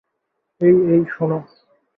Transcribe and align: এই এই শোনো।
এই 0.61 0.75
এই 0.93 1.01
শোনো। 1.13 1.39